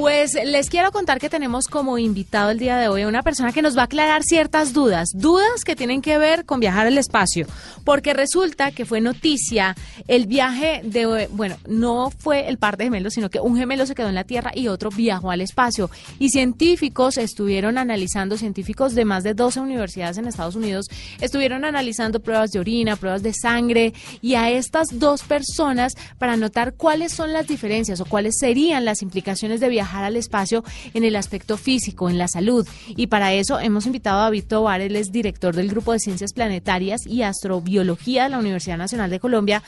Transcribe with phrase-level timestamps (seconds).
[0.00, 3.52] Pues les quiero contar que tenemos como invitado el día de hoy a una persona
[3.52, 6.96] que nos va a aclarar ciertas dudas, dudas que tienen que ver con viajar al
[6.96, 7.46] espacio,
[7.84, 9.76] porque resulta que fue noticia
[10.08, 13.94] el viaje de, bueno, no fue el par de gemelos, sino que un gemelo se
[13.94, 15.90] quedó en la Tierra y otro viajó al espacio.
[16.18, 20.86] Y científicos estuvieron analizando, científicos de más de 12 universidades en Estados Unidos,
[21.20, 26.72] estuvieron analizando pruebas de orina, pruebas de sangre y a estas dos personas para notar
[26.72, 31.16] cuáles son las diferencias o cuáles serían las implicaciones de viajar al espacio en el
[31.16, 32.66] aspecto físico, en la salud.
[32.88, 36.32] Y para eso hemos invitado a David Tobar, él es director del Grupo de Ciencias
[36.32, 39.62] Planetarias y Astrobiología de la Universidad Nacional de Colombia,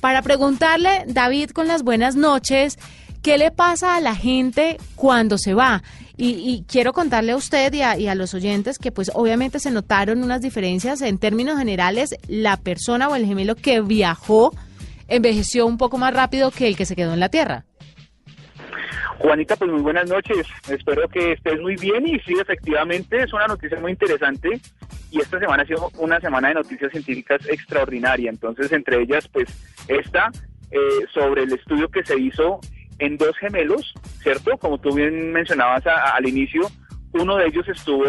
[0.00, 2.78] para preguntarle, David, con las buenas noches,
[3.22, 5.82] ¿qué le pasa a la gente cuando se va?
[6.18, 9.70] Y, quiero contarle a usted y a, y a, los oyentes que pues obviamente se
[9.70, 12.14] notaron unas diferencias en términos generales.
[12.26, 14.54] La persona o el gemelo que viajó
[15.08, 17.66] envejeció un poco más rápido que el que se quedó en la Tierra.
[19.18, 20.46] Juanita, pues muy buenas noches.
[20.68, 24.60] Espero que estés muy bien y sí, efectivamente es una noticia muy interesante
[25.10, 28.30] y esta semana ha sido una semana de noticias científicas extraordinaria.
[28.30, 29.48] Entonces, entre ellas, pues
[29.88, 30.30] esta
[30.70, 32.60] eh, sobre el estudio que se hizo
[32.98, 34.56] en dos gemelos, ¿cierto?
[34.58, 36.62] Como tú bien mencionabas al inicio,
[37.12, 38.04] uno de ellos estuvo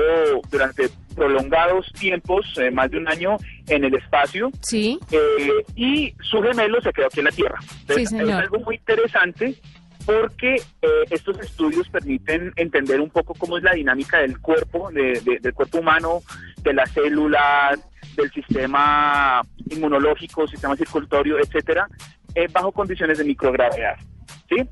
[0.49, 4.49] durante prolongados tiempos, eh, más de un año, en el espacio.
[4.61, 4.99] Sí.
[5.11, 7.59] Eh, y su gemelo se quedó aquí en la Tierra.
[7.89, 8.29] sí, señor.
[8.29, 9.55] Es algo muy interesante
[10.07, 15.53] porque eh, estos estudios permiten entender un poco cómo es la dinámica del cuerpo, del
[15.53, 16.21] cuerpo humano,
[16.63, 17.77] de las células,
[18.15, 21.89] del sistema inmunológico, sistema circulatorio, etcétera,
[22.33, 23.97] eh, bajo condiciones de microgravedad.
[24.47, 24.65] ¿sí?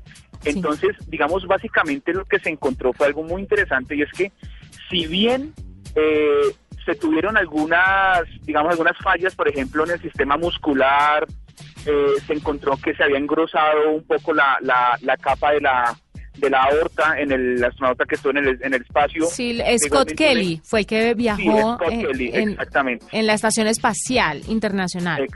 [0.46, 4.32] Entonces, digamos, básicamente lo que se encontró fue algo muy interesante y es que
[4.88, 5.52] si bien
[5.96, 6.54] eh,
[6.86, 11.26] se tuvieron algunas, digamos, algunas fallas, por ejemplo, en el sistema muscular,
[11.86, 15.96] eh, se encontró que se había engrosado un poco la, la, capa de la
[16.36, 19.24] de la aorta en el astronauta que estuvo en el, en el espacio.
[19.26, 23.06] Sí, Scott Kelly fue el que viajó en, exactamente.
[23.12, 25.26] en la Estación Espacial Internacional.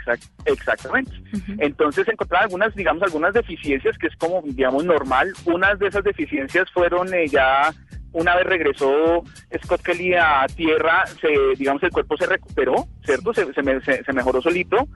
[0.44, 1.12] exactamente.
[1.58, 5.32] Entonces se encontraron algunas, digamos, algunas deficiencias que es como, digamos, normal.
[5.46, 7.72] Unas de esas deficiencias fueron eh, ya
[8.12, 9.22] una vez regresó
[9.65, 13.32] Scott Kelly a tierra, se, digamos, el cuerpo se recuperó, ¿cierto?
[13.32, 14.88] Se, se, mejoró solito,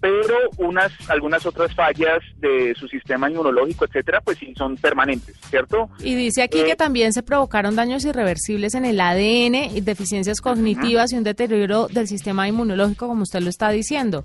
[0.00, 5.90] pero unas, algunas otras fallas de su sistema inmunológico, etcétera, pues sí son permanentes, ¿cierto?
[5.98, 10.40] Y dice aquí que eh, también se provocaron daños irreversibles en el ADN, y deficiencias
[10.40, 14.22] cognitivas y un deterioro del sistema inmunológico, como usted lo está diciendo.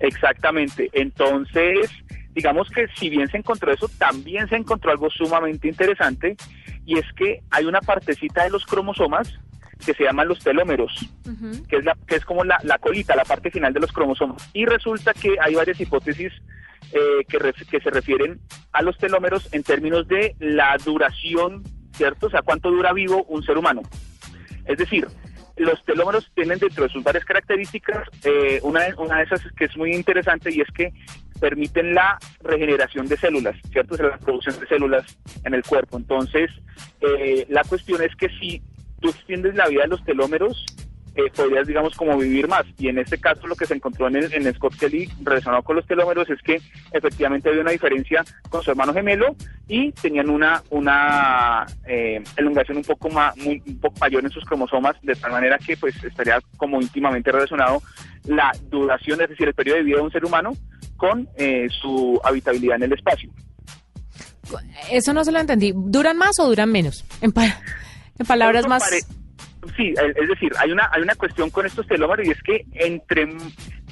[0.00, 0.88] Exactamente.
[0.92, 1.90] Entonces,
[2.34, 6.36] digamos que si bien se encontró eso, también se encontró algo sumamente interesante
[6.88, 9.38] y es que hay una partecita de los cromosomas
[9.84, 10.90] que se llaman los telómeros,
[11.68, 14.48] que es la que es como la, colita, la parte final de los cromosomas.
[14.54, 16.32] Y resulta que hay varias hipótesis
[16.92, 17.38] eh, que,
[17.70, 18.40] que se refieren
[18.72, 21.62] a los telómeros en términos de la duración,
[21.92, 22.28] ¿cierto?
[22.28, 23.82] O sea, cuánto dura vivo un ser humano.
[24.64, 25.06] Es decir,
[25.58, 29.76] los telómeros tienen dentro de sus varias características eh, una, una de esas que es
[29.76, 30.94] muy interesante y es que
[31.38, 33.94] permiten la regeneración de células, ¿cierto?
[33.94, 35.96] O la producción de células en el cuerpo.
[35.96, 36.50] Entonces,
[37.00, 38.62] eh, la cuestión es que si
[39.00, 40.64] tú extiendes la vida de los telómeros,
[41.18, 42.64] eh, podrías, digamos, como vivir más.
[42.78, 45.86] Y en este caso lo que se encontró en, en Scott Kelly relacionado con los
[45.86, 46.60] telómeros es que
[46.92, 49.34] efectivamente había una diferencia con su hermano gemelo
[49.66, 54.44] y tenían una, una eh, elongación un poco, más, muy, un poco mayor en sus
[54.44, 57.82] cromosomas, de tal manera que pues estaría como íntimamente relacionado
[58.24, 60.52] la duración, es decir, el periodo de vida de un ser humano
[60.96, 63.30] con eh, su habitabilidad en el espacio.
[64.90, 65.72] Eso no se lo entendí.
[65.74, 67.04] ¿Duran más o duran menos?
[67.20, 67.32] En,
[68.18, 68.84] en palabras más...
[69.76, 73.28] Sí, es decir, hay una, hay una cuestión con estos telómeros y es que entre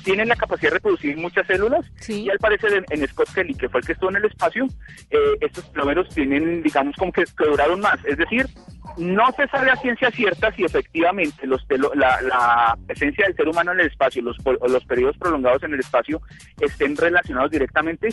[0.07, 3.81] tienen la capacidad de reproducir muchas células y al parecer en, Scott Kelly, que fue
[3.81, 4.69] el que estuvo en el espacio,
[5.11, 7.99] eh, estos telómeros tienen, digamos, como que, duraron más.
[8.05, 8.47] Es decir,
[8.97, 11.65] no se sabe a ciencia cierta si efectivamente los
[11.95, 14.37] la, la, esencia del ser humano en el espacio, los,
[14.69, 16.21] los periodos prolongados en el espacio,
[16.61, 18.09] estén relacionados directamente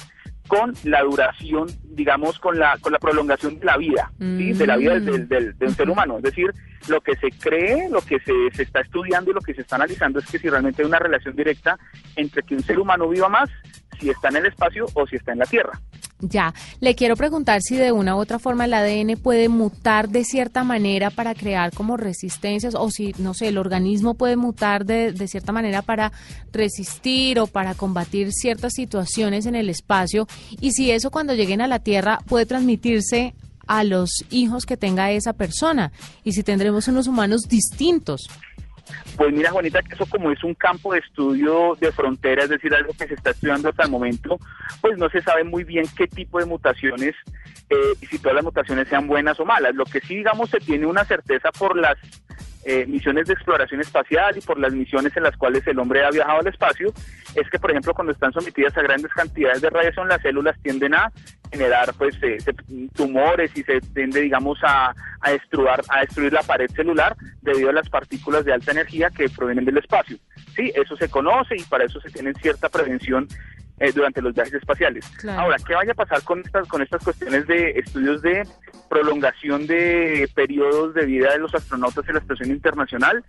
[0.47, 4.99] con la duración, digamos, con la, con la prolongación de la vida, de la vida
[4.99, 6.17] del, del, un ser humano.
[6.17, 6.53] Es decir,
[6.90, 9.78] lo que se cree, lo que se, se está estudiando y lo que se está
[9.78, 11.78] analizando es que si realmente hay una relación directa
[12.16, 13.49] entre que un ser humano viva más,
[13.99, 15.79] si está en el espacio o si está en la Tierra.
[16.25, 20.23] Ya, le quiero preguntar si de una u otra forma el ADN puede mutar de
[20.23, 25.11] cierta manera para crear como resistencias o si, no sé, el organismo puede mutar de,
[25.11, 26.14] de cierta manera para
[26.53, 30.25] resistir o para combatir ciertas situaciones en el espacio
[30.61, 33.35] y si eso cuando lleguen a la Tierra puede transmitirse
[33.67, 35.91] a los hijos que tenga esa persona
[36.23, 38.29] y si tendremos unos humanos distintos.
[39.16, 42.74] Pues mira, Juanita, que eso como es un campo de estudio de frontera, es decir,
[42.74, 44.38] algo que se está estudiando hasta el momento,
[44.82, 47.16] pues no se sabe muy bien qué tipo de mutaciones
[47.70, 49.76] eh, y si todas las mutaciones sean buenas o malas.
[49.76, 51.97] Lo que sí, digamos, se tiene una certeza por las
[52.66, 56.09] eh, misiones de exploración espacial y por las misiones en las cuales el hombre ha
[56.09, 56.94] viajado al espacio,
[57.35, 60.96] es que, por ejemplo, cuando están sometidas a grandes cantidades de radiación, las células tienden
[60.96, 61.12] a
[61.53, 62.38] generar pues eh,
[62.96, 67.73] tumores y se tiende, digamos, a, a, destruir, a destruir la pared celular debido a
[67.73, 70.17] las partículas de alta energía que provienen del espacio.
[70.55, 73.28] Sí, eso se conoce y para eso se tiene cierta prevención
[73.79, 75.05] eh, durante los viajes espaciales.
[75.28, 78.47] Ahora, ¿qué vaya a pasar con estas, con estas cuestiones de estudios de
[78.88, 83.23] prolongación de periodos de vida de los astronautas en la estación internacional?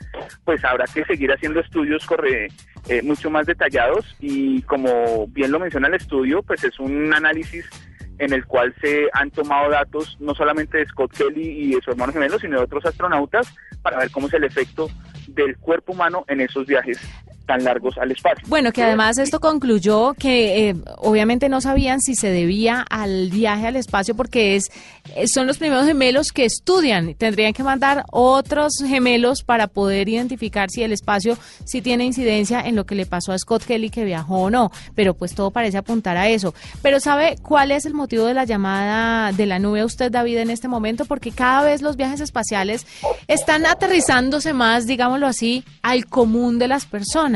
[0.45, 2.49] Pues habrá que seguir haciendo estudios corre,
[2.89, 7.65] eh, mucho más detallados y como bien lo menciona el estudio, pues es un análisis
[8.19, 11.91] en el cual se han tomado datos no solamente de Scott Kelly y de su
[11.91, 14.89] hermano gemelo, sino de otros astronautas para ver cómo es el efecto
[15.29, 17.01] del cuerpo humano en esos viajes
[17.47, 18.47] tan largos al espacio.
[18.49, 23.67] Bueno, que además esto concluyó que eh, obviamente no sabían si se debía al viaje
[23.67, 24.71] al espacio porque es
[25.15, 27.15] eh, son los primeros gemelos que estudian.
[27.15, 32.77] Tendrían que mandar otros gemelos para poder identificar si el espacio sí tiene incidencia en
[32.77, 34.71] lo que le pasó a Scott Kelly que viajó o no.
[34.95, 36.55] Pero pues todo parece apuntar a eso.
[36.83, 40.39] Pero ¿sabe cuál es el motivo de la llamada de la nube a usted, David,
[40.39, 41.05] en este momento?
[41.05, 42.87] Porque cada vez los viajes espaciales
[43.29, 47.34] están aterrizándose más, digámoslo así, al común de las personas.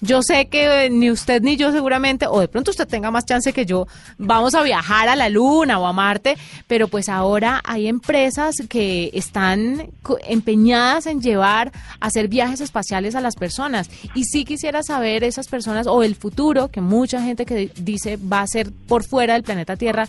[0.00, 3.24] Yo sé que eh, ni usted ni yo seguramente, o de pronto usted tenga más
[3.24, 3.86] chance que yo,
[4.18, 9.10] vamos a viajar a la Luna o a Marte, pero pues ahora hay empresas que
[9.14, 9.90] están
[10.26, 13.88] empeñadas en llevar a hacer viajes espaciales a las personas.
[14.14, 18.40] Y sí quisiera saber esas personas o el futuro, que mucha gente que dice va
[18.40, 20.08] a ser por fuera del planeta Tierra,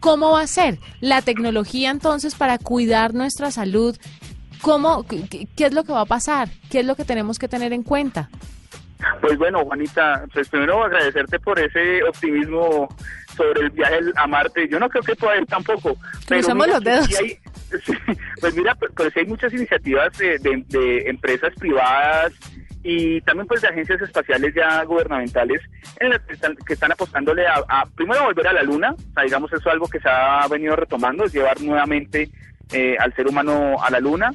[0.00, 3.96] ¿cómo va a ser la tecnología entonces para cuidar nuestra salud?
[4.60, 6.48] ¿Cómo, qué es lo que va a pasar?
[6.70, 8.28] ¿Qué es lo que tenemos que tener en cuenta?
[9.20, 12.88] Pues bueno, Juanita, pues primero agradecerte por ese optimismo
[13.36, 14.68] sobre el viaje a Marte.
[14.68, 15.96] Yo no creo que pueda ir tampoco.
[16.28, 17.08] Pero los dedos.
[18.40, 22.32] pues mira, pues hay muchas iniciativas de, empresas privadas
[22.82, 25.60] y también pues de agencias espaciales ya gubernamentales
[26.00, 29.24] en las que están, que están apostándole a, primero volver a la Luna, o sea,
[29.24, 32.30] digamos eso es algo que se ha venido retomando, es llevar nuevamente
[32.72, 34.30] eh, al ser humano a la Luna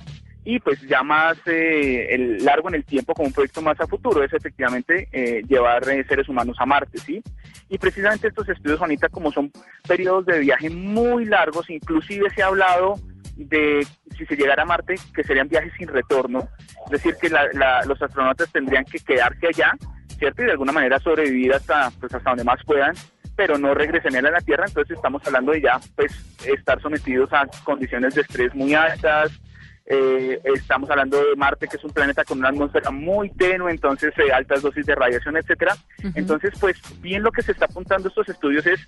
[0.46, 3.88] y pues ya más eh, el largo en el tiempo como un proyecto más a
[3.88, 7.24] futuro es efectivamente eh, llevar eh, seres humanos a Marte, ¿sí?
[7.70, 9.52] Y precisamente estos estudios, Juanita, como son
[9.88, 12.96] periodos de viaje muy largos, inclusive se ha hablado
[13.38, 13.88] de
[14.18, 16.48] si se llegara a Marte, que serían viajes sin retorno,
[16.86, 19.74] es decir, que los astronautas tendrían que quedarse allá,
[20.20, 20.44] ¿cierto?
[20.44, 22.94] Y de alguna manera sobrevivir hasta, pues, hasta donde más puedan,
[23.36, 26.12] pero no regresarían a la Tierra, entonces estamos hablando de ya, pues,
[26.46, 29.32] estar sometidos a condiciones de estrés muy altas,
[29.86, 34.14] eh, estamos hablando de Marte, que es un planeta con una atmósfera muy tenue, entonces
[34.18, 35.76] eh, altas dosis de radiación, etcétera.
[36.16, 38.80] Entonces, pues bien lo que se está apuntando estos estudios es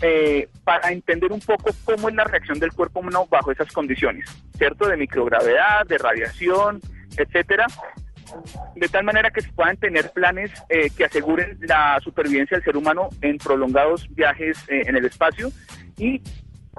[0.00, 4.30] eh, para entender un poco cómo es la reacción del cuerpo humano bajo esas condiciones,
[4.56, 4.88] ¿cierto?
[4.88, 6.80] De microgravedad, de radiación,
[7.16, 7.66] etcétera
[8.76, 13.08] de tal manera que se puedan tener planes que aseguren la supervivencia del ser humano
[13.22, 15.50] en prolongados viajes en el espacio
[15.96, 16.22] y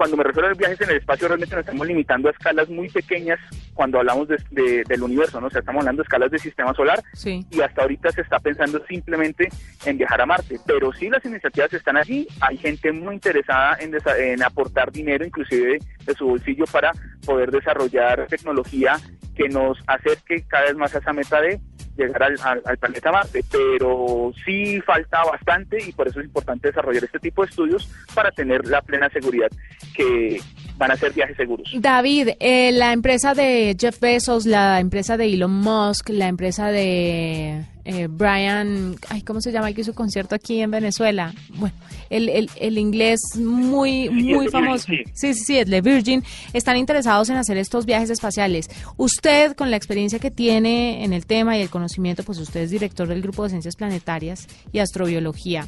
[0.02, 2.68] cuando me refiero a los viajes en el espacio, realmente nos estamos limitando a escalas
[2.68, 3.38] muy pequeñas
[3.72, 5.46] cuando hablamos de, del universo, ¿no?
[5.46, 8.84] O sea, estamos hablando de escalas del sistema solar y hasta ahorita se está pensando
[8.86, 9.48] simplemente
[9.86, 10.58] en viajar a Marte.
[10.66, 15.78] Pero sí las iniciativas están allí, hay gente muy interesada en, en aportar dinero, inclusive
[16.04, 16.90] de su bolsillo, para
[17.24, 18.96] poder desarrollar tecnología
[19.36, 21.60] que nos acerque cada vez más a esa meta de
[21.96, 27.18] llegar al, planeta Marte, pero sí falta bastante y por eso es importante desarrollar este
[27.18, 29.50] tipo de estudios para tener la plena seguridad
[29.94, 30.40] que
[30.76, 31.68] van a ser viajes seguros.
[31.74, 37.64] David, eh, la empresa de Jeff Bezos, la empresa de Elon Musk, la empresa de
[37.84, 39.68] eh, Brian, ay, ¿cómo se llama?
[39.68, 41.34] El que hizo concierto aquí en Venezuela.
[41.54, 41.74] Bueno,
[42.10, 44.86] el, el, el inglés muy, muy famoso.
[44.86, 45.02] Sí.
[45.12, 46.22] sí, sí, es de Virgin.
[46.52, 48.68] Están interesados en hacer estos viajes espaciales.
[48.96, 52.70] Usted, con la experiencia que tiene en el tema y el conocimiento, pues usted es
[52.70, 55.66] director del Grupo de Ciencias Planetarias y Astrobiología.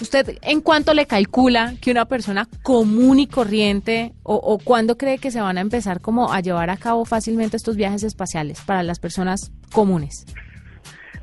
[0.00, 5.18] ¿Usted en cuánto le calcula que una persona común y corriente o, o cuándo cree
[5.18, 8.82] que se van a empezar como a llevar a cabo fácilmente estos viajes espaciales para
[8.84, 10.24] las personas comunes?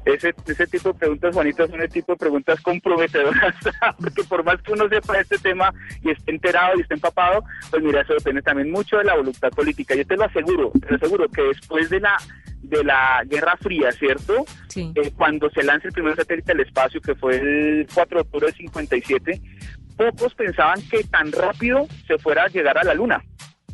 [0.05, 3.55] Ese, ese tipo de preguntas, Juanita, son el tipo de preguntas comprometedoras,
[3.99, 7.83] porque por más que uno sepa este tema y esté enterado y esté empapado, pues
[7.83, 9.95] mira, eso depende también mucho de la voluntad política.
[9.95, 12.17] Yo te lo aseguro, te lo aseguro que después de la
[12.61, 14.45] de la Guerra Fría, ¿cierto?
[14.69, 14.91] Sí.
[14.95, 18.47] Eh, cuando se lanza el primer satélite al espacio, que fue el 4 de octubre
[18.47, 19.41] del 57,
[19.95, 23.23] pocos pensaban que tan rápido se fuera a llegar a la Luna,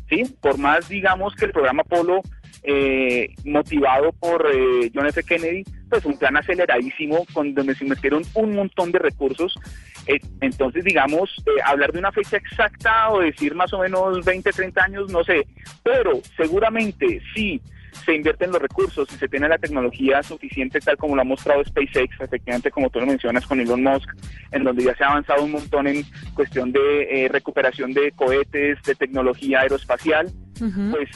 [0.08, 0.24] ¿sí?
[0.40, 2.20] Por más, digamos, que el programa Apolo
[2.62, 5.22] eh, motivado por eh, John F.
[5.24, 9.54] Kennedy, pues un plan aceleradísimo con donde se invirtieron un montón de recursos.
[10.06, 11.30] Eh, entonces, digamos,
[11.66, 15.46] hablar de una fecha exacta o decir más o menos 20, 30 años, no sé,
[15.82, 17.60] pero seguramente sí
[18.06, 21.62] se invierten los recursos y se tiene la tecnología suficiente, tal como lo ha mostrado
[21.62, 24.08] SpaceX, efectivamente, como tú lo mencionas con Elon Musk,
[24.50, 28.94] en donde ya se ha avanzado un montón en cuestión de recuperación de cohetes, de
[28.94, 30.32] tecnología aeroespacial,
[30.90, 31.10] pues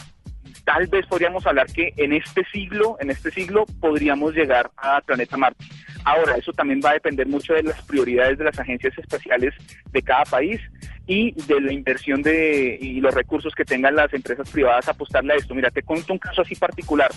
[0.66, 5.36] tal vez podríamos hablar que en este siglo, en este siglo podríamos llegar a planeta
[5.36, 5.64] Marte.
[6.04, 9.54] Ahora, eso también va a depender mucho de las prioridades de las agencias espaciales
[9.92, 10.60] de cada país
[11.06, 15.34] y de la inversión de y los recursos que tengan las empresas privadas a apostarle
[15.34, 15.54] a esto.
[15.54, 17.12] Mira, te cuento un caso así particular.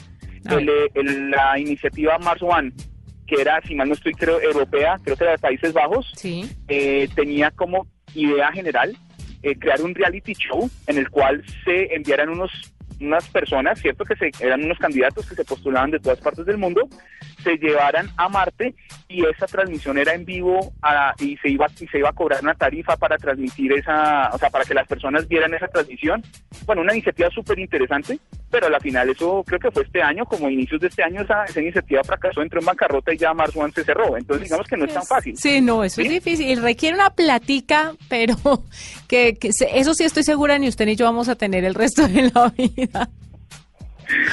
[0.45, 2.71] la iniciativa Mars One,
[3.25, 6.13] que era, si mal no estoy, creo, europea, creo que era de Países Bajos,
[6.67, 8.95] eh, tenía como idea general
[9.41, 12.51] eh, crear un reality show en el cual se enviaran unos
[12.99, 16.57] unas personas, cierto que se, eran unos candidatos que se postulaban de todas partes del
[16.57, 16.87] mundo,
[17.43, 18.75] se llevaran a Marte
[19.07, 20.73] y esa transmisión era en vivo
[21.19, 24.49] y se iba y se iba a cobrar una tarifa para transmitir esa, o sea,
[24.49, 26.21] para que las personas vieran esa transmisión.
[26.65, 30.25] Bueno, una iniciativa súper interesante, pero a la final eso creo que fue este año,
[30.25, 33.55] como inicios de este año esa, esa iniciativa fracasó, entró en bancarrota y ya Mars
[33.55, 34.17] One se cerró.
[34.17, 35.37] Entonces digamos que no es tan fácil.
[35.37, 38.35] Sí, no, eso es difícil requiere una platica, pero
[39.07, 42.07] que, que eso sí estoy segura ni usted ni yo vamos a tener el resto
[42.07, 43.09] de la vida.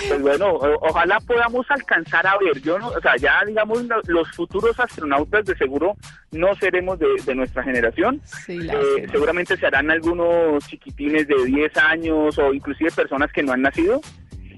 [0.09, 2.61] Pues bueno, ojalá podamos alcanzar a ver.
[2.63, 5.97] Yo no, o sea, ya digamos los futuros astronautas de seguro
[6.31, 8.21] no seremos de, nuestra generación.
[8.49, 13.63] Eh, seguramente se harán algunos chiquitines de 10 años o inclusive personas que no han
[13.63, 14.01] nacido.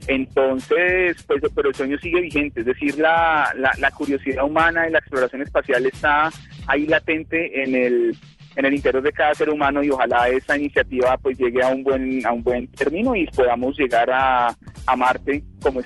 [0.07, 4.90] Entonces, pues, pero el sueño sigue vigente, es decir, la, la, la curiosidad humana y
[4.90, 6.31] la exploración espacial está
[6.67, 8.17] ahí latente en el
[8.59, 11.85] en el interior de cada ser humano y ojalá esa iniciativa pues llegue a un
[11.85, 14.49] buen a un buen término y podamos llegar a,
[14.85, 15.81] a Marte como.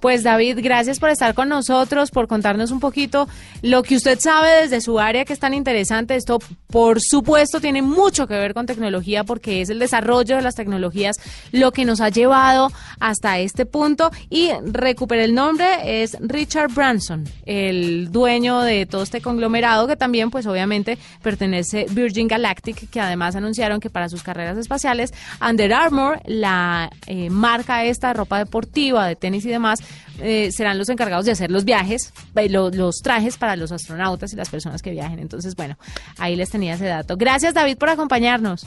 [0.00, 3.28] Pues David, gracias por estar con nosotros, por contarnos un poquito
[3.62, 6.14] lo que usted sabe desde su área que es tan interesante.
[6.14, 10.54] Esto, por supuesto, tiene mucho que ver con tecnología porque es el desarrollo de las
[10.54, 11.16] tecnologías
[11.52, 12.70] lo que nos ha llevado
[13.00, 14.10] hasta este punto.
[14.28, 20.30] Y recupere el nombre, es Richard Branson, el dueño de todo este conglomerado que también,
[20.30, 25.14] pues obviamente, pertenece Virgin Galactic, que además anunciaron que para sus carreras espaciales,
[25.46, 29.80] Under Armour, la eh, marca esta ropa deportiva, de tenis y demás,
[30.20, 34.36] eh, serán los encargados de hacer los viajes, eh, los, trajes para los astronautas y
[34.36, 35.18] las personas que viajen.
[35.18, 35.76] Entonces, bueno,
[36.18, 37.16] ahí les tenía ese dato.
[37.16, 38.66] Gracias, David, por acompañarnos.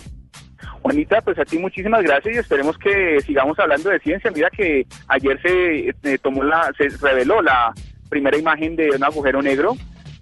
[0.81, 4.31] Juanita, pues a ti muchísimas gracias y esperemos que sigamos hablando de ciencia.
[4.31, 7.73] Mira que ayer se eh, tomó la, se reveló la
[8.09, 9.75] primera imagen de un agujero negro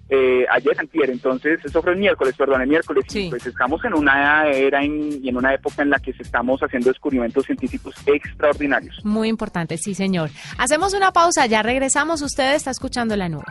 [0.08, 4.46] eh, ayer antier, entonces eso fue el miércoles, perdón, el miércoles, pues estamos en una
[4.48, 9.04] era y en una época en la que se estamos haciendo descubrimientos científicos extraordinarios.
[9.04, 10.30] Muy importante, sí señor.
[10.58, 13.44] Hacemos una pausa, ya regresamos, usted está escuchando la nube.